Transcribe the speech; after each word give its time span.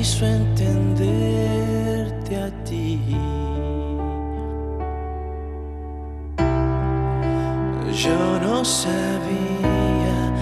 hizo 0.00 0.26
entenderte 0.26 2.36
a 2.36 2.50
ti. 2.64 3.00
Yo 7.92 8.40
no 8.40 8.64
sabía 8.64 10.32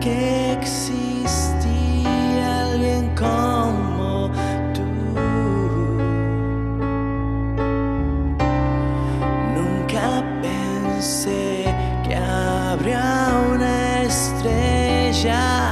que 0.00 0.52
existía 0.52 2.62
alguien 2.66 3.10
como 3.14 4.30
tú. 4.74 4.82
Nunca 9.56 10.22
pensé 10.42 11.74
que 12.06 12.16
habría 12.16 13.32
una 13.54 14.02
estrella 14.02 15.65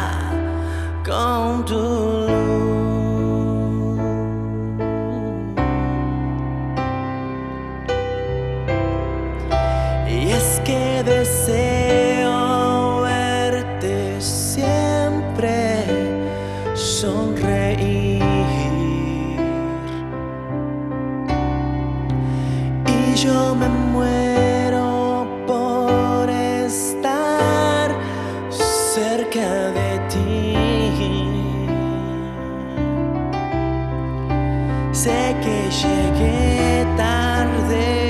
Sé 35.04 35.36
que 35.42 35.68
llegué 35.70 36.86
tarde, 36.96 38.03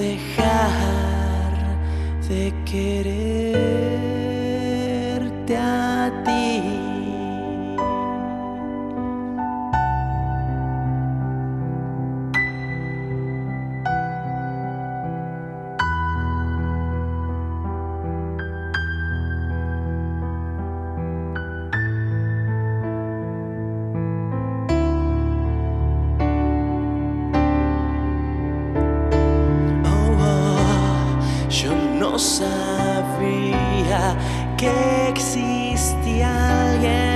dejar 0.00 1.52
de 2.26 2.52
quererte 2.64 3.56
a 5.56 6.10
ti. 6.24 6.89
Sabía 32.20 34.14
que 34.58 35.08
existía 35.08 36.28
alguien 36.68 37.09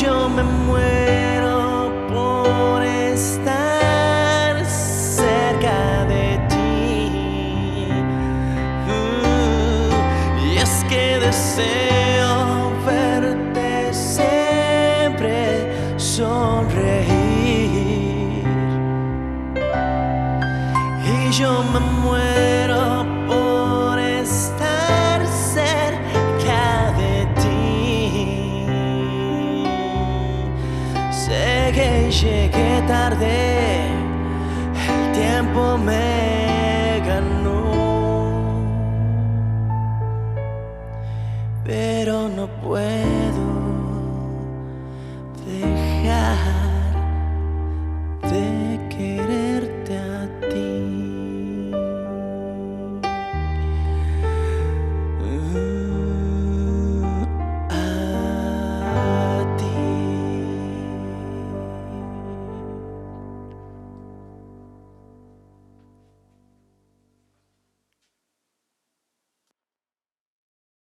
yo 0.00 0.28
me 0.28 0.44
muero 0.44 1.92
por 2.08 2.84
estar 2.84 4.64
cerca 4.64 6.04
de 6.04 6.38
ti. 6.48 7.88
Uh, 8.86 10.46
y 10.46 10.58
es 10.58 10.84
que 10.88 11.18
deseo 11.18 11.97
llegué 32.10 32.82
tarde, 32.86 33.86
el 34.88 35.12
tiempo 35.12 35.78
me 35.78 37.00
ganó, 37.06 37.72
pero 41.64 42.28
no 42.28 42.46
puedo 42.62 43.27